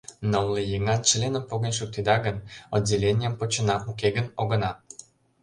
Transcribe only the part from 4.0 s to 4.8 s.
гын огына...